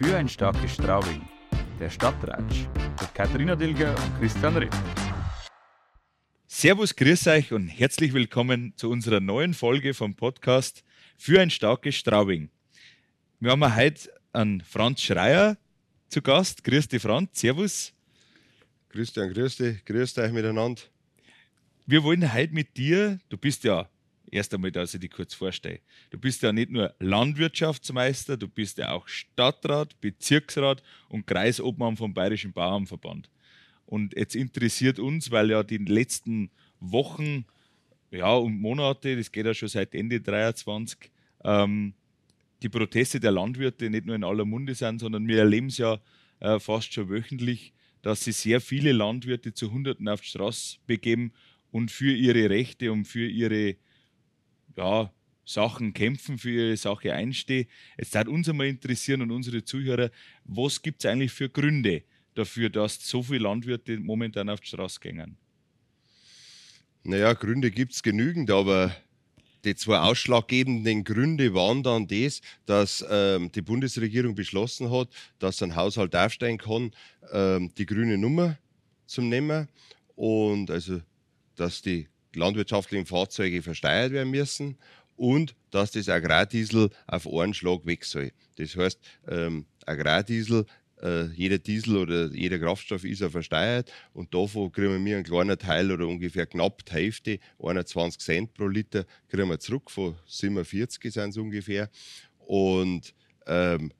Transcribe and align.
Für 0.00 0.16
ein 0.16 0.28
starkes 0.28 0.74
Straubing. 0.74 1.28
Der 1.80 1.90
Stadtratsch 1.90 2.68
mit 3.00 3.14
Katharina 3.16 3.56
Dilger 3.56 3.96
und 3.96 4.20
Christian 4.20 4.56
Ripp. 4.56 4.72
Servus, 6.46 6.94
grüß 6.94 7.26
euch 7.26 7.52
und 7.52 7.66
herzlich 7.66 8.12
willkommen 8.12 8.74
zu 8.76 8.90
unserer 8.90 9.18
neuen 9.18 9.54
Folge 9.54 9.94
vom 9.94 10.14
Podcast 10.14 10.84
Für 11.16 11.40
ein 11.40 11.50
starkes 11.50 11.96
Straubing. 11.96 12.48
Wir 13.40 13.50
haben 13.50 13.74
heute 13.74 14.08
einen 14.32 14.60
Franz 14.60 15.02
Schreier 15.02 15.58
zu 16.08 16.22
Gast. 16.22 16.62
Grüß 16.62 16.86
dich, 16.86 17.02
Franz. 17.02 17.40
Servus. 17.40 17.92
Christian, 18.90 19.34
grüß 19.34 19.56
dich. 19.56 19.84
Grüß 19.84 20.16
euch 20.18 20.30
miteinander. 20.30 20.80
Wir 21.86 22.04
wollen 22.04 22.32
heute 22.32 22.54
mit 22.54 22.76
dir, 22.76 23.18
du 23.30 23.36
bist 23.36 23.64
ja 23.64 23.88
erst 24.32 24.54
einmal, 24.54 24.72
dass 24.72 24.94
ich 24.94 25.00
dich 25.00 25.10
kurz 25.10 25.34
vorstelle. 25.34 25.80
Du 26.10 26.18
bist 26.18 26.42
ja 26.42 26.52
nicht 26.52 26.70
nur 26.70 26.94
Landwirtschaftsmeister, 26.98 28.36
du 28.36 28.48
bist 28.48 28.78
ja 28.78 28.92
auch 28.92 29.08
Stadtrat, 29.08 30.00
Bezirksrat 30.00 30.82
und 31.08 31.26
Kreisobmann 31.26 31.96
vom 31.96 32.14
Bayerischen 32.14 32.52
Bauernverband. 32.52 33.30
Und 33.86 34.16
jetzt 34.16 34.36
interessiert 34.36 34.98
uns, 34.98 35.30
weil 35.30 35.50
ja 35.50 35.62
die 35.62 35.78
letzten 35.78 36.50
Wochen 36.80 37.46
ja, 38.10 38.34
und 38.34 38.60
Monate, 38.60 39.16
das 39.16 39.30
geht 39.30 39.46
ja 39.46 39.54
schon 39.54 39.68
seit 39.68 39.94
Ende 39.94 40.20
23, 40.20 41.10
ähm, 41.44 41.94
die 42.62 42.68
Proteste 42.68 43.20
der 43.20 43.30
Landwirte 43.30 43.90
nicht 43.90 44.06
nur 44.06 44.16
in 44.16 44.24
aller 44.24 44.44
Munde 44.44 44.74
sind, 44.74 44.98
sondern 44.98 45.28
wir 45.28 45.38
erleben 45.38 45.68
es 45.68 45.78
ja 45.78 46.00
äh, 46.40 46.58
fast 46.58 46.92
schon 46.92 47.08
wöchentlich, 47.08 47.72
dass 48.02 48.24
sich 48.24 48.36
sehr 48.36 48.60
viele 48.60 48.92
Landwirte 48.92 49.52
zu 49.52 49.70
Hunderten 49.70 50.08
auf 50.08 50.20
die 50.20 50.28
Straße 50.28 50.78
begeben 50.86 51.32
und 51.70 51.90
für 51.90 52.12
ihre 52.12 52.48
Rechte 52.50 52.90
und 52.90 53.04
für 53.04 53.26
ihre 53.26 53.76
ja, 54.78 55.12
Sachen 55.44 55.92
kämpfen, 55.92 56.38
für 56.38 56.50
ihre 56.50 56.76
Sache 56.76 57.12
einstehen. 57.12 57.66
Es 57.96 58.14
würde 58.14 58.30
uns 58.30 58.48
einmal 58.48 58.66
interessieren 58.66 59.22
und 59.22 59.30
unsere 59.30 59.64
Zuhörer, 59.64 60.10
was 60.44 60.80
gibt 60.80 61.04
es 61.04 61.10
eigentlich 61.10 61.32
für 61.32 61.48
Gründe 61.48 62.02
dafür, 62.34 62.70
dass 62.70 63.00
so 63.00 63.22
viele 63.22 63.40
Landwirte 63.40 63.98
momentan 63.98 64.48
auf 64.48 64.60
die 64.60 64.68
Straße 64.68 65.00
gehen? 65.00 65.36
Naja, 67.02 67.32
Gründe 67.32 67.70
gibt 67.70 67.92
es 67.92 68.02
genügend, 68.02 68.50
aber 68.50 68.94
die 69.64 69.74
zwei 69.74 69.98
ausschlaggebenden 69.98 71.02
Gründe 71.02 71.54
waren 71.54 71.82
dann 71.82 72.06
das, 72.06 72.40
dass 72.66 73.04
ähm, 73.10 73.50
die 73.50 73.62
Bundesregierung 73.62 74.34
beschlossen 74.34 74.90
hat, 74.90 75.08
dass 75.38 75.62
ein 75.62 75.74
Haushalt 75.74 76.14
aufsteigen 76.14 76.58
kann, 76.58 76.92
ähm, 77.32 77.72
die 77.76 77.86
grüne 77.86 78.18
Nummer 78.18 78.58
zum 79.06 79.28
Nehmen 79.28 79.68
und 80.14 80.70
also, 80.70 81.00
dass 81.56 81.82
die 81.82 82.06
landwirtschaftlichen 82.34 83.06
Fahrzeuge 83.06 83.62
versteuert 83.62 84.12
werden 84.12 84.30
müssen 84.30 84.78
und 85.16 85.54
dass 85.70 85.90
das 85.90 86.08
Agrardiesel 86.08 86.90
auf 87.06 87.26
einen 87.26 87.54
Schlag 87.54 87.84
weg 87.84 88.04
soll. 88.04 88.32
Das 88.56 88.76
heißt, 88.76 88.98
ähm, 89.28 89.66
Agrardiesel, 89.86 90.64
äh, 91.02 91.26
jeder 91.26 91.58
Diesel 91.58 91.96
oder 91.96 92.26
jeder 92.32 92.58
Kraftstoff 92.58 93.04
ist 93.04 93.20
ja 93.20 93.28
versteuert 93.28 93.92
und 94.12 94.32
davon 94.34 94.72
kriegen 94.72 95.04
wir 95.04 95.16
einen 95.16 95.24
kleinen 95.24 95.58
Teil 95.58 95.90
oder 95.90 96.06
ungefähr 96.06 96.46
knapp 96.46 96.84
die 96.84 96.92
Hälfte, 96.92 97.38
21 97.62 98.20
Cent 98.20 98.54
pro 98.54 98.66
Liter, 98.66 99.04
kriegen 99.28 99.48
wir 99.48 99.58
zurück, 99.58 99.90
von 99.90 100.16
47 100.26 101.12
sind 101.12 101.30
es 101.30 101.36
ungefähr. 101.36 101.90
Und 102.38 103.14
ähm, 103.46 103.92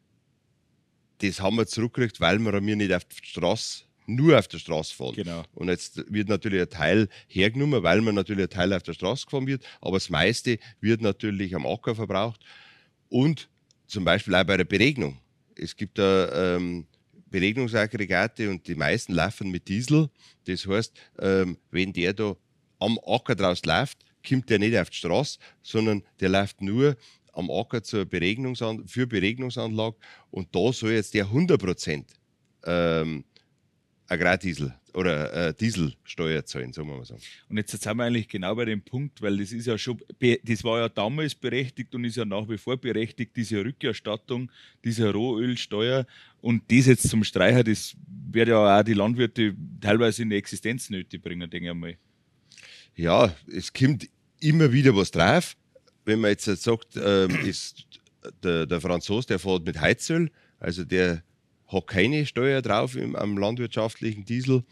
das 1.19 1.41
haben 1.41 1.57
wir 1.57 1.67
zurückgekriegt, 1.67 2.21
weil 2.21 2.39
wir 2.39 2.61
mir 2.61 2.77
nicht 2.77 2.93
auf 2.93 3.05
die 3.05 3.17
Straße 3.23 3.88
nur 4.09 4.39
auf 4.39 4.49
der 4.49 4.59
Straße 4.59 4.95
fahren. 4.95 5.15
Genau. 5.15 5.45
Und 5.55 5.69
jetzt 5.69 6.03
wird 6.13 6.29
natürlich 6.29 6.61
ein 6.63 6.71
Teil 6.71 7.09
hergenommen, 7.29 7.83
weil 7.83 8.01
man 8.01 8.15
natürlich 8.15 8.45
ein 8.45 8.51
Teil 8.51 8.73
auf 8.73 8.83
der 8.83 8.95
Straße 8.95 9.27
gefahren 9.27 9.47
wird, 9.47 9.65
aber 9.81 9.97
das 9.97 10.11
meiste 10.11 10.59
wird 10.81 11.03
natürlich 11.03 11.55
am 11.55 11.67
Acker 11.67 11.95
verbraucht 11.95 12.41
und 13.09 13.49
zum 13.87 14.05
Beispiel 14.05 14.35
auch 14.35 14.45
bei 14.45 14.57
der 14.57 14.65
Beregnung. 14.65 15.19
Es 15.55 15.77
gibt 15.77 15.99
da 15.99 16.57
ähm, 16.57 16.87
Beregnungsaggregate 17.31 18.49
und 18.49 18.67
die 18.67 18.75
meisten 18.75 19.13
laufen 19.13 19.51
mit 19.51 19.69
Diesel. 19.69 20.09
Das 20.47 20.67
heißt, 20.67 20.93
ähm, 21.19 21.59
wenn 21.71 21.93
der 21.93 22.15
da 22.15 22.37
am 22.79 22.99
Acker 23.07 23.35
draus 23.35 23.65
läuft, 23.65 23.99
kommt 24.27 24.49
der 24.51 24.59
nicht 24.59 24.77
auf 24.77 24.91
die 24.91 24.97
Straße, 24.97 25.39
sondern 25.63 26.03
der 26.21 26.29
läuft 26.29 26.63
nur 26.63 26.97
am 27.33 27.51
Acker 27.51 27.83
zur 27.83 28.05
Beregnungsan 28.05 28.87
für 28.87 29.07
Beregnungsanlage 29.07 29.97
und 30.31 30.55
da 30.55 30.73
soll 30.73 30.93
jetzt 30.93 31.15
der 31.15 31.25
100 31.25 31.61
Prozent 31.61 32.13
ähm, 32.65 33.25
Agrardiesel 34.09 34.75
oder 34.95 35.49
äh, 35.49 35.55
Dieselsteuer 35.55 36.45
zahlen, 36.45 36.73
sagen 36.73 36.89
wir 36.89 36.97
mal 36.97 37.05
so. 37.05 37.17
Und 37.49 37.57
jetzt 37.59 37.71
sind 37.71 37.97
wir 37.97 38.05
eigentlich 38.05 38.29
genau 38.29 38.55
bei 38.55 38.65
dem 38.65 38.83
Punkt, 38.83 39.21
weil 39.21 39.37
das 39.37 39.53
ist 39.53 39.67
ja 39.67 39.77
schon, 39.77 40.01
das 40.43 40.65
war 40.65 40.81
ja 40.81 40.89
damals 40.89 41.35
berechtigt 41.35 41.95
und 41.95 42.05
ist 42.05 42.17
ja 42.17 42.25
nach 42.25 42.49
wie 42.49 42.59
vor 42.59 42.77
berechtigt, 42.77 43.37
diese 43.37 43.65
Rückerstattung 43.65 44.51
dieser 44.85 45.13
Rohölsteuer 45.13 46.07
und 46.41 46.63
das 46.73 46.87
jetzt 46.87 47.09
zum 47.09 47.23
Streicher, 47.23 47.63
das 47.63 47.95
wird 48.33 48.49
ja 48.49 48.81
auch 48.81 48.83
die 48.83 48.95
Landwirte 48.95 49.55
teilweise 49.81 50.23
in 50.23 50.31
die 50.31 50.37
Existenznöte 50.37 51.19
bringen, 51.19 51.49
denke 51.49 51.69
ich 51.69 51.75
mal. 51.75 51.97
Ja, 52.97 53.33
es 53.47 53.73
kommt 53.73 54.09
immer 54.41 54.73
wieder 54.73 54.97
was 54.97 55.11
drauf. 55.11 55.55
Wenn 56.05 56.21
man 56.21 56.31
jetzt 56.31 56.47
sagt, 56.47 56.97
ähm, 56.97 57.31
ist 57.45 57.87
der, 58.43 58.67
der 58.67 58.81
Franzose, 58.81 59.29
der 59.29 59.39
fährt 59.39 59.65
mit 59.65 59.81
Heizöl, 59.81 60.31
also 60.59 60.85
der 60.85 61.23
hat 61.69 61.87
keine 61.87 62.27
Steuer 62.27 62.63
drauf 62.63 62.97
im, 62.97 63.15
am 63.15 63.39
landwirtschaftlichen 63.39 64.25
Diesel. 64.25 64.65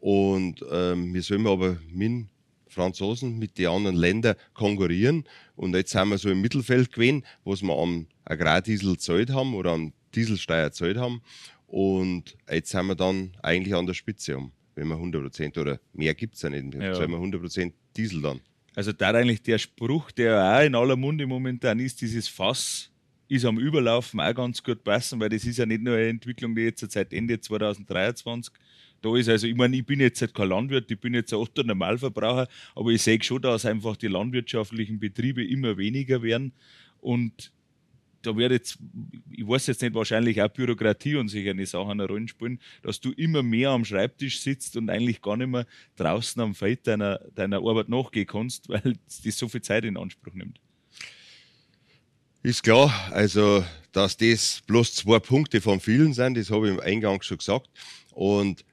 Und 0.00 0.64
ähm, 0.70 1.12
wir 1.14 1.22
sollen 1.22 1.46
aber 1.46 1.78
mit 1.90 2.26
Franzosen, 2.68 3.38
mit 3.38 3.58
den 3.58 3.68
anderen 3.68 3.96
Ländern 3.96 4.36
konkurrieren. 4.54 5.24
Und 5.56 5.74
jetzt 5.74 5.92
sind 5.92 6.10
wir 6.10 6.18
so 6.18 6.30
im 6.30 6.42
Mittelfeld 6.42 6.92
gewesen, 6.92 7.24
was 7.44 7.62
wir 7.62 7.76
am 7.76 8.06
Agrardiesel 8.24 8.98
zahlt 8.98 9.30
haben 9.30 9.54
oder 9.54 9.72
am 9.72 9.92
Dieselsteuer 10.14 10.70
zahlt 10.72 10.98
haben. 10.98 11.22
Und 11.66 12.36
jetzt 12.50 12.70
sind 12.70 12.86
wir 12.86 12.94
dann 12.94 13.32
eigentlich 13.42 13.74
an 13.74 13.86
der 13.86 13.94
Spitze 13.94 14.36
um, 14.36 14.52
wenn 14.74 14.88
wir 14.88 14.96
100% 14.96 15.58
oder 15.58 15.80
mehr 15.94 16.14
gibt 16.14 16.34
es 16.36 16.42
ja 16.42 16.50
nicht. 16.50 16.74
Ja. 16.74 16.92
Zahlen 16.92 17.10
wir 17.10 17.18
100% 17.18 17.72
Diesel 17.96 18.22
dann. 18.22 18.40
Also 18.74 18.92
da 18.92 19.08
eigentlich 19.08 19.42
der 19.42 19.56
Spruch, 19.58 20.10
der 20.10 20.58
auch 20.58 20.64
in 20.64 20.74
aller 20.74 20.96
Munde 20.96 21.26
momentan 21.26 21.80
ist, 21.80 22.02
dieses 22.02 22.28
Fass 22.28 22.90
ist 23.28 23.44
am 23.44 23.58
Überlaufen 23.58 24.20
auch 24.20 24.34
ganz 24.34 24.62
gut 24.62 24.84
passen, 24.84 25.20
weil 25.20 25.28
das 25.28 25.44
ist 25.44 25.58
ja 25.58 25.66
nicht 25.66 25.82
nur 25.82 25.94
eine 25.94 26.08
Entwicklung, 26.08 26.54
die 26.54 26.62
jetzt 26.62 26.90
seit 26.90 27.12
Ende 27.12 27.40
2023 27.40 28.52
da 29.02 29.16
ist. 29.16 29.28
Also 29.28 29.46
ich 29.46 29.54
meine, 29.54 29.76
ich 29.76 29.84
bin 29.84 30.00
jetzt 30.00 30.20
halt 30.20 30.34
kein 30.34 30.48
Landwirt, 30.48 30.90
ich 30.90 31.00
bin 31.00 31.14
jetzt 31.14 31.32
ein 31.32 31.38
Otto 31.38 31.62
Normalverbraucher, 31.62 32.48
aber 32.74 32.90
ich 32.90 33.02
sehe 33.02 33.22
schon, 33.22 33.42
dass 33.42 33.66
einfach 33.66 33.96
die 33.96 34.08
landwirtschaftlichen 34.08 34.98
Betriebe 34.98 35.44
immer 35.44 35.76
weniger 35.76 36.22
werden 36.22 36.52
und 37.00 37.52
da 38.26 38.36
wird 38.36 38.50
jetzt, 38.50 38.78
ich 39.30 39.46
weiß 39.46 39.68
jetzt 39.68 39.82
nicht, 39.82 39.94
wahrscheinlich 39.94 40.42
auch 40.42 40.48
Bürokratie 40.48 41.16
und 41.16 41.28
sich 41.28 41.48
eine 41.48 41.64
Sache 41.64 41.90
eine 41.90 42.06
Rolle 42.06 42.26
spielen, 42.26 42.58
dass 42.82 43.00
du 43.00 43.12
immer 43.12 43.42
mehr 43.42 43.70
am 43.70 43.84
Schreibtisch 43.84 44.40
sitzt 44.40 44.76
und 44.76 44.90
eigentlich 44.90 45.22
gar 45.22 45.36
nicht 45.36 45.48
mehr 45.48 45.66
draußen 45.96 46.42
am 46.42 46.54
Feld 46.54 46.86
deiner, 46.86 47.20
deiner 47.34 47.58
Arbeit 47.58 47.88
nachgehen 47.88 48.26
kannst, 48.26 48.68
weil 48.68 48.94
das 49.06 49.38
so 49.38 49.48
viel 49.48 49.62
Zeit 49.62 49.84
in 49.84 49.96
Anspruch 49.96 50.34
nimmt. 50.34 50.60
Ist 52.46 52.62
klar, 52.62 52.94
also 53.10 53.64
dass 53.90 54.16
das 54.16 54.62
bloß 54.68 54.94
zwei 54.94 55.18
Punkte 55.18 55.60
von 55.60 55.80
vielen 55.80 56.14
sind, 56.14 56.36
das 56.36 56.48
habe 56.48 56.68
ich 56.68 56.74
im 56.74 56.78
Eingang 56.78 57.20
schon 57.22 57.38
gesagt. 57.38 57.68
Und 58.12 58.64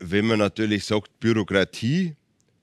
wenn 0.00 0.26
man 0.26 0.38
natürlich 0.38 0.84
sagt, 0.84 1.18
Bürokratie, 1.18 2.14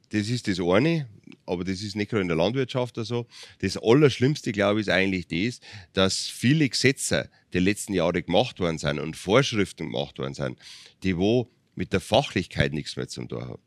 das 0.10 0.30
ist 0.30 0.48
das 0.48 0.60
eine, 0.60 1.10
aber 1.48 1.64
das 1.64 1.82
ist 1.82 1.96
nicht 1.96 2.12
gerade 2.12 2.22
in 2.22 2.28
der 2.28 2.38
Landwirtschaft 2.38 3.00
oder 3.00 3.06
so. 3.06 3.26
Das 3.62 3.78
Allerschlimmste, 3.78 4.52
glaube 4.52 4.80
ich, 4.80 4.86
ist 4.86 4.94
eigentlich 4.94 5.28
das, 5.28 5.60
dass 5.94 6.28
viele 6.28 6.70
Gesetze 6.70 7.32
die 7.52 7.58
letzten 7.58 7.94
Jahre 7.96 8.22
gemacht 8.22 8.60
worden 8.60 8.78
sind 8.78 9.00
und 9.00 9.18
Vorschriften 9.18 9.92
gemacht 9.92 10.20
worden 10.20 10.36
sind, 10.36 10.60
die 11.02 11.18
wo 11.18 11.50
mit 11.74 11.94
der 11.94 12.00
Fachlichkeit 12.00 12.74
nichts 12.74 12.96
mehr 12.96 13.08
zu 13.08 13.26
tun 13.26 13.42
haben. 13.42 13.62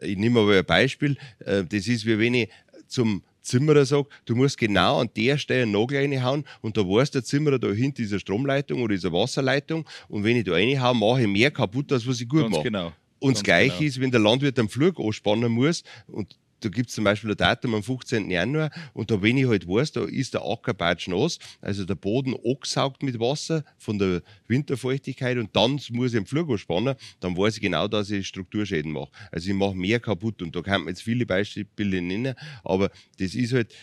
Ich 0.00 0.16
nehme 0.16 0.40
aber 0.40 0.58
ein 0.58 0.64
Beispiel. 0.64 1.16
Äh, 1.38 1.62
das 1.64 1.86
ist, 1.86 2.06
wie 2.06 2.18
wenn 2.18 2.34
ich 2.34 2.48
zum 2.88 3.22
Zimmerer 3.42 3.84
sagt, 3.84 4.10
du 4.24 4.34
musst 4.34 4.56
genau 4.58 5.00
an 5.00 5.10
der 5.16 5.38
Stelle 5.38 5.62
einen 5.62 5.72
Nagel 5.72 5.98
reinhauen 5.98 6.44
und 6.60 6.76
da 6.76 6.82
weiß 6.82 7.10
der 7.10 7.24
Zimmerer 7.24 7.58
da 7.58 7.68
hinten 7.68 7.96
dieser 7.96 8.18
Stromleitung 8.18 8.82
oder 8.82 8.94
dieser 8.94 9.12
Wasserleitung 9.12 9.86
und 10.08 10.24
wenn 10.24 10.36
ich 10.36 10.44
da 10.44 10.52
reinhaue, 10.52 10.94
mache 10.94 11.22
ich 11.22 11.28
mehr 11.28 11.50
kaputt, 11.50 11.92
als 11.92 12.06
was 12.06 12.20
ich 12.20 12.28
gut 12.28 12.42
Ganz 12.42 12.56
mache. 12.56 12.64
Genau. 12.64 12.92
Und 13.18 13.36
das 13.36 13.42
Gleiche 13.44 13.76
genau. 13.78 13.88
ist, 13.88 14.00
wenn 14.00 14.10
der 14.10 14.20
Landwirt 14.20 14.58
am 14.58 14.68
Flug 14.68 14.98
anspannen 14.98 15.52
muss 15.52 15.84
und 16.08 16.36
da 16.64 16.68
gibt 16.68 16.88
es 16.88 16.94
zum 16.94 17.04
Beispiel 17.04 17.30
ein 17.30 17.36
Datum 17.36 17.74
am 17.74 17.82
15. 17.82 18.30
Januar 18.30 18.70
und 18.92 19.10
da, 19.10 19.20
wenn 19.22 19.36
ich 19.36 19.46
halt 19.46 19.66
weiß, 19.66 19.92
da 19.92 20.04
ist 20.04 20.34
der 20.34 20.42
Acker 20.42 20.74
nass, 21.08 21.38
also 21.60 21.84
der 21.84 21.94
Boden 21.94 22.34
angesaugt 22.44 23.02
mit 23.02 23.18
Wasser 23.18 23.64
von 23.78 23.98
der 23.98 24.22
Winterfeuchtigkeit 24.46 25.38
und 25.38 25.54
dann 25.54 25.80
muss 25.90 26.12
ich 26.12 26.18
am 26.18 26.26
Flug 26.26 26.58
spannen, 26.58 26.94
dann 27.20 27.36
weiß 27.36 27.56
ich 27.56 27.60
genau, 27.60 27.88
dass 27.88 28.10
ich 28.10 28.26
Strukturschäden 28.26 28.92
mache. 28.92 29.10
Also 29.30 29.50
ich 29.50 29.56
mache 29.56 29.74
mehr 29.74 30.00
kaputt 30.00 30.42
und 30.42 30.54
da 30.54 30.62
kann 30.62 30.82
man 30.82 30.88
jetzt 30.88 31.02
viele 31.02 31.26
Beispiele 31.26 32.02
nennen, 32.02 32.34
aber 32.64 32.90
das 33.18 33.34
ist 33.34 33.52
halt 33.52 33.74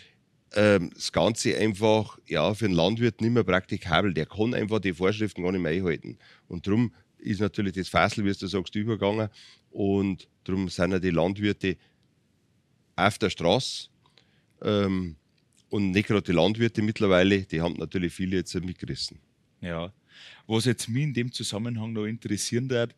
ähm, 0.55 0.91
das 0.93 1.11
Ganze 1.11 1.57
einfach 1.57 2.17
ja, 2.27 2.53
für 2.53 2.65
einen 2.65 2.73
Landwirt 2.73 3.21
nicht 3.21 3.31
mehr 3.31 3.43
praktikabel. 3.43 4.13
Der 4.13 4.25
kann 4.25 4.53
einfach 4.53 4.79
die 4.79 4.93
Vorschriften 4.93 5.43
gar 5.43 5.51
nicht 5.51 5.61
mehr 5.61 5.71
einhalten. 5.71 6.17
Und 6.47 6.65
darum 6.65 6.93
ist 7.19 7.41
natürlich 7.41 7.73
das 7.73 7.89
Fassel, 7.89 8.25
wie 8.25 8.33
du 8.33 8.47
sagst, 8.47 8.75
übergegangen. 8.75 9.29
Und 9.69 10.27
darum 10.43 10.69
sind 10.69 10.91
ja 10.91 10.99
die 10.99 11.11
Landwirte 11.11 11.77
auf 13.07 13.17
der 13.17 13.29
Straße. 13.29 13.89
Ähm, 14.61 15.15
und 15.69 15.91
nicht 15.91 16.07
gerade 16.07 16.23
die 16.23 16.31
Landwirte 16.31 16.81
mittlerweile, 16.81 17.43
die 17.43 17.61
haben 17.61 17.75
natürlich 17.75 18.13
viele 18.13 18.37
jetzt 18.37 18.55
mitgerissen. 18.55 19.19
Ja, 19.61 19.93
Was 20.47 20.65
jetzt 20.65 20.89
mich 20.89 21.03
in 21.03 21.13
dem 21.13 21.31
Zusammenhang 21.31 21.93
noch 21.93 22.05
interessieren 22.05 22.69
wird, 22.69 22.95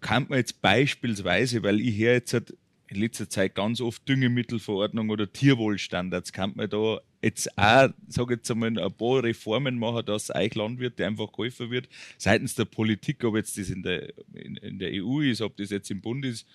kann 0.00 0.26
man 0.28 0.38
jetzt 0.38 0.60
beispielsweise, 0.62 1.62
weil 1.62 1.80
ich 1.80 1.98
höre 1.98 2.14
jetzt 2.14 2.32
halt 2.32 2.54
in 2.88 3.00
letzter 3.00 3.28
Zeit 3.28 3.54
ganz 3.54 3.80
oft 3.80 4.08
Düngemittelverordnung 4.08 5.10
oder 5.10 5.30
Tierwohlstandards, 5.30 6.32
kann 6.32 6.52
man 6.54 6.70
da 6.70 7.00
jetzt 7.20 7.58
auch, 7.58 7.88
sage 8.06 8.34
jetzt 8.34 8.50
einmal, 8.50 8.78
ein 8.78 8.92
paar 8.92 9.24
Reformen 9.24 9.78
machen, 9.78 10.06
dass 10.06 10.34
euch 10.34 10.54
Landwirte 10.54 11.04
einfach 11.04 11.32
geholfen 11.32 11.70
wird, 11.70 11.88
seitens 12.18 12.54
der 12.54 12.66
Politik, 12.66 13.24
ob 13.24 13.36
jetzt 13.36 13.58
das 13.58 13.70
in 13.70 13.82
der, 13.82 14.12
in, 14.34 14.56
in 14.56 14.78
der 14.78 14.90
EU 14.92 15.20
ist, 15.20 15.40
ob 15.40 15.56
das 15.56 15.70
jetzt 15.70 15.90
im 15.90 16.00
Bund 16.00 16.24
ist, 16.24 16.46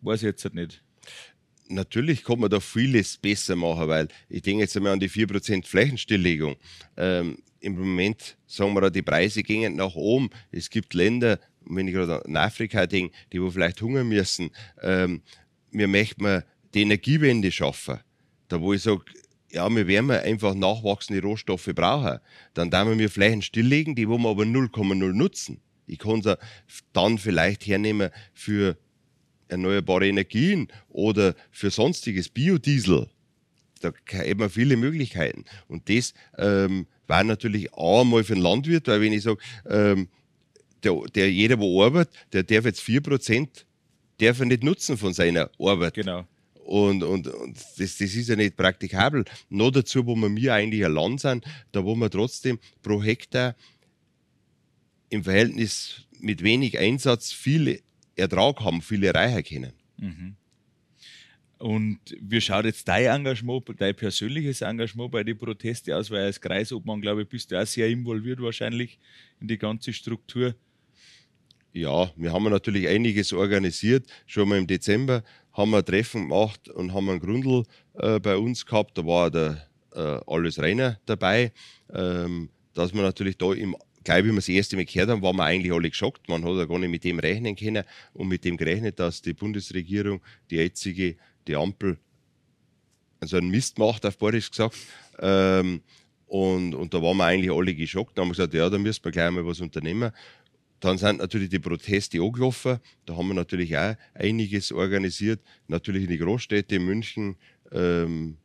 weiß 0.00 0.22
ich 0.22 0.26
jetzt 0.26 0.44
halt 0.44 0.54
nicht. 0.54 0.82
Natürlich 1.68 2.22
kann 2.22 2.40
man 2.40 2.50
da 2.50 2.60
vieles 2.60 3.16
besser 3.16 3.56
machen, 3.56 3.88
weil 3.88 4.08
ich 4.28 4.42
denke 4.42 4.62
jetzt 4.62 4.76
einmal 4.76 4.92
an 4.92 5.00
die 5.00 5.10
4% 5.10 5.66
Flächenstilllegung. 5.66 6.56
Ähm, 6.96 7.38
Im 7.60 7.78
Moment 7.78 8.36
sagen 8.46 8.74
wir, 8.74 8.90
die 8.90 9.02
Preise 9.02 9.42
gehen 9.42 9.76
nach 9.76 9.94
oben. 9.94 10.30
Es 10.52 10.70
gibt 10.70 10.94
Länder, 10.94 11.40
wenn 11.64 11.88
ich 11.88 11.94
gerade 11.94 12.24
an 12.24 12.36
Afrika 12.36 12.86
denke, 12.86 13.14
die 13.32 13.42
wo 13.42 13.50
vielleicht 13.50 13.80
hungern 13.82 14.08
müssen. 14.08 14.50
Ähm, 14.82 15.22
wir 15.72 15.88
möchten 15.88 16.42
die 16.74 16.82
Energiewende 16.82 17.50
schaffen. 17.50 17.98
Da 18.48 18.60
wo 18.60 18.72
ich 18.72 18.82
sage, 18.82 19.02
ja, 19.50 19.68
wir 19.68 19.86
werden 19.86 20.10
einfach 20.10 20.54
nachwachsende 20.54 21.22
Rohstoffe 21.22 21.70
brauchen. 21.74 22.18
Dann 22.54 22.70
werden 22.70 22.98
wir 22.98 23.10
Flächen 23.10 23.42
stilllegen, 23.42 23.94
die 23.94 24.08
wo 24.08 24.18
wir 24.18 24.28
aber 24.28 24.44
0,0 24.44 24.94
nutzen. 25.12 25.60
Ich 25.86 25.98
kann 25.98 26.22
sie 26.22 26.36
dann 26.92 27.18
vielleicht 27.18 27.66
hernehmen 27.66 28.10
für 28.34 28.76
erneuerbare 29.48 30.08
Energien 30.08 30.68
oder 30.88 31.34
für 31.50 31.70
sonstiges 31.70 32.28
Biodiesel. 32.28 33.08
Da 33.80 33.92
hätten 34.08 34.40
wir 34.40 34.50
viele 34.50 34.76
Möglichkeiten. 34.76 35.44
Und 35.68 35.88
das 35.88 36.14
ähm, 36.38 36.86
war 37.06 37.24
natürlich 37.24 37.72
auch 37.74 38.02
einmal 38.02 38.24
für 38.24 38.34
den 38.34 38.42
Landwirt, 38.42 38.88
weil 38.88 39.00
wenn 39.00 39.12
ich 39.12 39.22
sage, 39.22 39.38
ähm, 39.68 40.08
der, 40.82 40.94
der, 41.14 41.30
jeder, 41.30 41.56
der 41.56 41.66
arbeitet, 41.66 42.14
der 42.32 42.42
darf 42.42 42.64
jetzt 42.64 42.80
4% 42.80 43.48
darf 44.18 44.40
er 44.40 44.46
nicht 44.46 44.64
nutzen 44.64 44.96
von 44.96 45.12
seiner 45.12 45.50
Arbeit. 45.58 45.94
Genau. 45.94 46.26
Und, 46.64 47.02
und, 47.04 47.28
und 47.28 47.56
das, 47.56 47.98
das 47.98 48.00
ist 48.00 48.28
ja 48.28 48.36
nicht 48.36 48.56
praktikabel. 48.56 49.24
Noch 49.50 49.70
dazu, 49.70 50.04
wo 50.06 50.16
wir 50.16 50.28
mir 50.28 50.54
eigentlich 50.54 50.84
ein 50.84 50.92
Land 50.92 51.20
sind, 51.20 51.44
da 51.72 51.84
wo 51.84 51.94
wir 51.94 52.10
trotzdem 52.10 52.58
pro 52.82 53.02
Hektar 53.02 53.54
im 55.08 55.22
Verhältnis 55.22 56.02
mit 56.18 56.42
wenig 56.42 56.78
Einsatz 56.78 57.32
viel 57.32 57.80
Ertrag 58.16 58.60
haben, 58.60 58.82
viel 58.82 59.04
erreichen 59.04 59.44
können. 59.44 59.72
Mhm. 59.98 60.36
Und 61.58 62.00
wie 62.20 62.40
schaut 62.40 62.66
jetzt 62.66 62.86
dein 62.86 63.06
Engagement, 63.06 63.64
dein 63.78 63.94
persönliches 63.94 64.60
Engagement 64.60 65.10
bei 65.10 65.24
den 65.24 65.38
Protesten 65.38 65.92
aus? 65.92 66.10
Weil 66.10 66.24
als 66.24 66.40
Kreisobmann, 66.40 67.00
glaube 67.00 67.22
ich, 67.22 67.28
bist 67.28 67.50
du 67.50 67.60
auch 67.60 67.66
sehr 67.66 67.88
involviert 67.88 68.42
wahrscheinlich 68.42 68.98
in 69.40 69.48
die 69.48 69.56
ganze 69.56 69.92
Struktur. 69.92 70.54
Ja, 71.72 72.10
wir 72.16 72.32
haben 72.32 72.44
natürlich 72.44 72.88
einiges 72.88 73.32
organisiert. 73.32 74.06
Schon 74.26 74.48
mal 74.48 74.58
im 74.58 74.66
Dezember 74.66 75.22
haben 75.52 75.70
wir 75.70 75.78
ein 75.78 75.84
Treffen 75.84 76.22
gemacht 76.22 76.68
und 76.68 76.92
haben 76.92 77.08
einen 77.08 77.20
Grundl 77.20 77.64
äh, 77.94 78.20
bei 78.20 78.36
uns 78.36 78.64
gehabt. 78.64 78.96
Da 78.98 79.06
war 79.06 79.30
der 79.30 79.66
äh, 79.94 80.20
Alles 80.26 80.58
Reiner 80.58 81.00
dabei. 81.06 81.52
Ähm, 81.92 82.50
dass 82.74 82.92
wir 82.92 83.02
natürlich 83.02 83.38
da 83.38 83.52
im 83.52 83.74
gleich 84.06 84.24
wie 84.24 84.28
wir 84.28 84.36
das 84.36 84.48
erste 84.48 84.76
Mal 84.76 84.84
gehört 84.84 85.10
haben, 85.10 85.20
waren 85.20 85.36
wir 85.36 85.44
eigentlich 85.44 85.72
alle 85.72 85.90
geschockt. 85.90 86.28
Man 86.28 86.44
hat 86.44 86.56
ja 86.56 86.64
gar 86.64 86.78
nicht 86.78 86.90
mit 86.90 87.02
dem 87.02 87.18
rechnen 87.18 87.56
können 87.56 87.84
und 88.14 88.28
mit 88.28 88.44
dem 88.44 88.56
gerechnet, 88.56 89.00
dass 89.00 89.20
die 89.20 89.34
Bundesregierung, 89.34 90.22
die 90.48 90.56
jetzige, 90.56 91.16
die 91.46 91.56
Ampel, 91.56 91.98
also 93.18 93.36
einen 93.36 93.50
Mist 93.50 93.78
macht, 93.78 94.06
auf 94.06 94.16
Boris 94.16 94.48
gesagt. 94.48 94.76
Ähm, 95.18 95.82
und, 96.26 96.74
und 96.74 96.94
da 96.94 97.02
waren 97.02 97.16
wir 97.16 97.24
eigentlich 97.24 97.50
alle 97.50 97.74
geschockt. 97.74 98.16
Da 98.16 98.22
haben 98.22 98.28
wir 98.28 98.34
gesagt, 98.34 98.54
ja, 98.54 98.70
da 98.70 98.78
müssen 98.78 99.04
wir 99.04 99.10
gleich 99.10 99.30
mal 99.30 99.44
was 99.44 99.60
unternehmen. 99.60 100.12
Dann 100.78 100.98
sind 100.98 101.18
natürlich 101.18 101.48
die 101.48 101.58
Proteste 101.58 102.20
angelaufen. 102.20 102.78
Da 103.06 103.16
haben 103.16 103.28
wir 103.28 103.34
natürlich 103.34 103.76
auch 103.76 103.96
einiges 104.14 104.70
organisiert. 104.70 105.40
Natürlich 105.66 106.04
in 106.04 106.10
die 106.10 106.18
Großstädte, 106.18 106.78
München, 106.78 107.36
ähm, 107.72 108.36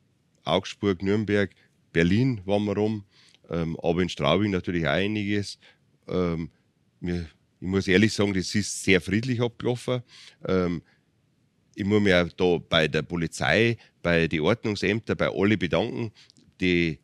Augsburg, 0.43 1.03
Nürnberg, 1.03 1.51
Berlin 1.93 2.41
waren 2.45 2.65
wir 2.65 2.77
rum. 2.77 3.03
Ähm, 3.51 3.77
aber 3.81 4.01
in 4.01 4.09
Straubing 4.09 4.51
natürlich 4.51 4.87
auch 4.87 4.91
einiges. 4.91 5.59
Ähm, 6.07 6.49
mir, 6.99 7.27
ich 7.59 7.67
muss 7.67 7.87
ehrlich 7.87 8.13
sagen, 8.13 8.33
das 8.33 8.55
ist 8.55 8.83
sehr 8.83 9.01
friedlich 9.01 9.41
abgelaufen. 9.41 10.01
Ähm, 10.47 10.81
ich 11.75 11.85
muss 11.85 12.01
mich 12.01 12.13
auch 12.13 12.29
da 12.29 12.57
bei 12.69 12.87
der 12.87 13.01
Polizei, 13.01 13.77
bei 14.01 14.27
den 14.27 14.41
Ordnungsämtern, 14.41 15.17
bei 15.17 15.29
allen 15.29 15.59
bedanken. 15.59 16.11
Die 16.59 16.99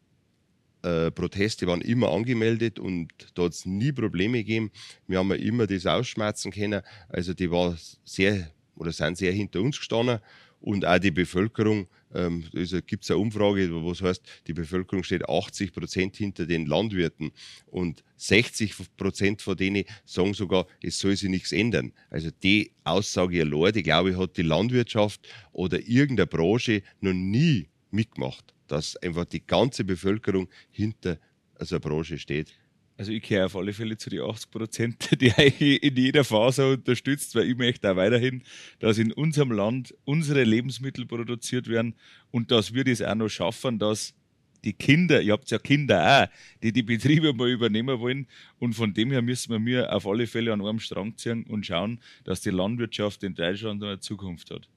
äh, 0.84 1.12
Proteste 1.12 1.68
waren 1.68 1.82
immer 1.82 2.12
angemeldet 2.12 2.80
und 2.80 3.10
da 3.36 3.44
hat 3.44 3.54
es 3.54 3.66
nie 3.66 3.92
Probleme 3.92 4.40
gegeben. 4.40 4.72
Wir 5.08 5.20
haben 5.20 5.30
ja 5.30 5.36
immer 5.36 5.68
das 5.68 5.86
ausschmerzen 5.86 6.52
können. 6.52 6.82
Also 7.10 7.34
die 7.34 7.52
war 7.52 7.78
sehr 8.06 8.52
oder 8.76 8.92
sind 8.92 9.18
sehr 9.18 9.32
hinter 9.32 9.62
uns 9.62 9.78
gestanden 9.78 10.20
und 10.60 10.86
auch 10.86 11.00
die 11.00 11.12
Bevölkerung. 11.12 11.88
Ähm, 12.14 12.44
also 12.56 12.80
gibt 12.82 13.04
es 13.04 13.12
eine 13.12 13.20
Umfrage, 13.20 13.72
wo 13.72 13.92
es 13.92 14.02
heißt, 14.02 14.22
die 14.48 14.54
Bevölkerung 14.54 15.04
steht 15.04 15.28
80 15.28 15.74
Prozent 15.74 16.16
hinter 16.18 16.46
den 16.46 16.66
Landwirten 16.66 17.32
und 17.68 18.04
60 18.18 18.74
Prozent 18.98 19.42
von 19.42 19.58
denen 19.58 19.84
sagen 20.06 20.34
sogar, 20.34 20.68
es 20.82 21.00
soll 21.00 21.16
sich 21.16 21.30
nichts 21.30 21.52
ändern. 21.52 21.94
Also 22.10 22.30
die 22.44 22.72
Aussage 22.84 23.42
allein, 23.42 23.74
die 23.74 23.84
glaube 23.84 24.12
ich, 24.12 24.18
hat 24.18 24.38
die 24.38 24.44
Landwirtschaft 24.44 25.28
oder 25.52 25.80
irgendeine 25.80 26.28
Branche 26.28 26.82
noch 27.02 27.14
nie 27.14 27.68
mitgemacht 27.92 28.54
dass 28.68 28.98
einfach 28.98 29.26
die 29.26 29.46
ganze 29.46 29.84
Bevölkerung 29.84 30.50
hinter 30.70 31.18
so 31.60 31.76
einer 31.76 31.80
Branche 31.80 32.18
steht. 32.18 32.54
Also 32.98 33.12
ich 33.12 33.22
gehöre 33.22 33.46
auf 33.46 33.56
alle 33.56 33.74
Fälle 33.74 33.96
zu 33.96 34.10
den 34.10 34.22
80 34.22 34.50
Prozent, 34.50 35.10
die 35.22 35.32
eigentlich 35.32 35.84
in 35.84 35.96
jeder 35.96 36.24
Phase 36.24 36.72
unterstützt, 36.72 37.36
weil 37.36 37.50
ich 37.50 37.58
möchte 37.58 37.92
auch 37.92 37.96
weiterhin, 37.96 38.42
dass 38.80 38.98
in 38.98 39.12
unserem 39.12 39.52
Land 39.52 39.94
unsere 40.04 40.44
Lebensmittel 40.44 41.06
produziert 41.06 41.68
werden 41.68 41.94
und 42.32 42.50
dass 42.52 42.74
wir 42.74 42.84
das 42.84 43.04
auch 43.04 43.16
noch 43.16 43.30
schaffen, 43.30 43.78
dass 43.78 44.16
die 44.64 44.74
Kinder, 44.74 45.22
ihr 45.22 45.34
habt 45.34 45.52
ja 45.52 45.60
Kinder 45.60 46.24
auch, 46.24 46.62
die 46.64 46.74
die 46.74 46.82
Betriebe 46.82 47.34
mal 47.34 47.50
übernehmen 47.50 48.00
wollen 48.00 48.28
und 48.58 48.74
von 48.74 48.94
dem 48.94 49.12
her 49.12 49.22
müssen 49.22 49.52
wir 49.52 49.60
mir 49.60 49.94
auf 49.94 50.08
alle 50.08 50.26
Fälle 50.26 50.52
an 50.52 50.66
einem 50.66 50.80
Strang 50.80 51.16
ziehen 51.18 51.46
und 51.46 51.68
schauen, 51.68 52.02
dass 52.24 52.42
die 52.42 52.50
Landwirtschaft 52.50 53.24
in 53.24 53.36
Deutschland 53.36 53.84
eine 53.84 54.00
Zukunft 54.00 54.50
hat. 54.50 54.68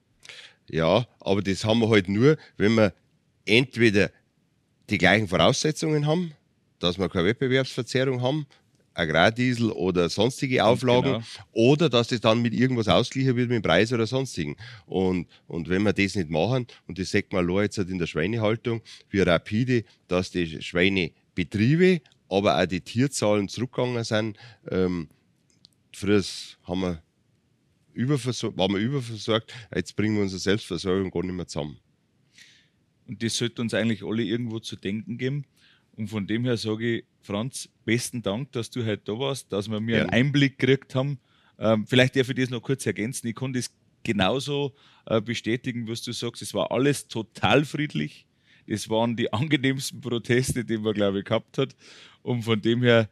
Ja, 0.69 1.07
aber 1.21 1.41
das 1.43 1.65
haben 1.65 1.81
wir 1.81 1.89
halt 1.89 2.09
nur, 2.09 2.37
wenn 2.59 2.75
wir 2.75 2.93
entweder 3.47 4.11
die 4.91 4.99
gleichen 4.99 5.27
Voraussetzungen 5.27 6.07
haben, 6.07 6.33
dass 6.81 6.99
wir 6.99 7.09
keine 7.09 7.27
Wettbewerbsverzerrung 7.27 8.21
haben, 8.23 8.47
Agrardiesel 8.95 9.71
oder 9.71 10.09
sonstige 10.09 10.65
Auflagen, 10.65 11.13
genau. 11.13 11.25
oder 11.53 11.89
dass 11.89 12.09
das 12.09 12.21
dann 12.21 12.43
mit 12.43 12.53
irgendwas 12.53 12.89
ausgeglichen 12.89 13.37
wird 13.37 13.49
mit 13.49 13.57
dem 13.57 13.63
Preis 13.63 13.93
oder 13.93 14.07
sonstigen. 14.07 14.57
Und, 14.87 15.29
und 15.47 15.69
wenn 15.69 15.83
wir 15.83 15.93
das 15.93 16.17
nicht 16.17 16.29
machen, 16.29 16.67
und 16.87 16.99
das 16.99 17.11
sagt 17.11 17.33
man 17.33 17.49
jetzt 17.49 17.79
in 17.79 17.99
der 17.99 18.07
Schweinehaltung, 18.07 18.83
wie 19.11 19.21
rapide, 19.21 19.85
dass 20.09 20.31
die 20.31 20.61
Schweinebetriebe, 20.61 22.01
aber 22.29 22.61
auch 22.61 22.67
die 22.67 22.81
Tierzahlen 22.81 23.49
zurückgegangen 23.49 24.05
sind. 24.05 24.37
Ähm, 24.69 25.09
früher 25.93 26.23
haben 26.65 26.81
wir 26.81 27.03
waren 27.93 28.73
wir 28.73 28.79
überversorgt, 28.79 29.53
jetzt 29.75 29.97
bringen 29.97 30.17
wir 30.17 30.23
unsere 30.23 30.39
Selbstversorgung 30.39 31.11
gar 31.11 31.23
nicht 31.23 31.35
mehr 31.35 31.47
zusammen. 31.47 31.79
Und 33.07 33.23
das 33.23 33.37
sollte 33.37 33.61
uns 33.61 33.75
eigentlich 33.75 34.05
alle 34.05 34.23
irgendwo 34.23 34.61
zu 34.61 34.77
denken 34.77 35.19
geben. 35.19 35.45
Und 35.97 36.09
von 36.09 36.27
dem 36.27 36.45
her 36.45 36.57
sage 36.57 36.99
ich, 36.99 37.05
Franz, 37.21 37.69
besten 37.85 38.23
Dank, 38.23 38.53
dass 38.53 38.71
du 38.71 38.85
heute 38.85 39.03
da 39.05 39.19
warst, 39.19 39.53
dass 39.53 39.69
wir 39.69 39.81
mir 39.81 39.97
ja. 39.97 40.03
einen 40.03 40.11
Einblick 40.11 40.59
gekriegt 40.59 40.95
haben. 40.95 41.19
Ähm, 41.59 41.87
vielleicht 41.87 42.17
darf 42.17 42.29
ich 42.29 42.37
das 42.37 42.51
noch 42.51 42.63
kurz 42.63 42.87
ergänzen. 42.87 43.27
Ich 43.27 43.35
konnte 43.35 43.59
das 43.59 43.71
genauso 44.03 44.75
äh, 45.07 45.21
bestätigen, 45.21 45.87
was 45.89 46.03
du 46.03 46.13
sagst. 46.13 46.41
Es 46.43 46.55
war 46.55 46.71
alles 46.73 47.09
total 47.09 47.65
friedlich. 47.65 48.27
Das 48.67 48.89
waren 48.89 49.17
die 49.17 49.33
angenehmsten 49.33 50.01
Proteste, 50.01 50.65
die 50.65 50.79
man, 50.79 50.95
glaube 50.95 51.19
ich, 51.19 51.25
gehabt 51.25 51.59
hat. 51.59 51.77
Und 52.23 52.43
von 52.43 52.61
dem 52.61 52.83
her, 52.83 53.11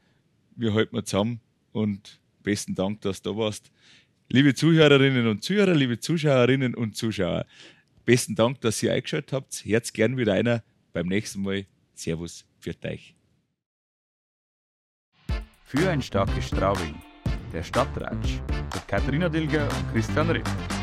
wir 0.56 0.72
halten 0.72 0.96
wir 0.96 1.04
zusammen 1.04 1.40
und 1.72 2.20
besten 2.42 2.74
Dank, 2.74 3.02
dass 3.02 3.20
du 3.20 3.30
da 3.30 3.36
warst. 3.36 3.70
Liebe 4.30 4.54
Zuhörerinnen 4.54 5.26
und 5.26 5.42
Zuhörer, 5.42 5.74
liebe 5.74 6.00
Zuschauerinnen 6.00 6.74
und 6.74 6.96
Zuschauer, 6.96 7.46
Besten 8.08 8.34
Dank, 8.34 8.62
dass 8.62 8.82
ihr 8.82 8.94
eingeschaltet 8.94 9.34
habt. 9.34 9.66
Herz 9.66 9.92
gern 9.92 10.16
wieder 10.16 10.32
einer. 10.32 10.62
Beim 10.94 11.08
nächsten 11.08 11.42
Mal. 11.42 11.66
Servus, 11.92 12.46
für 12.58 12.74
euch. 12.84 13.14
Für 15.64 15.90
ein 15.90 16.02
starkes 16.02 16.48
Straubing. 16.48 16.94
Der 17.52 17.62
Stadtratsch 17.62 18.40
mit 18.74 18.88
Katharina 18.88 19.28
Dilger 19.28 19.64
und 19.64 19.92
Christian 19.92 20.30
Ritt. 20.30 20.77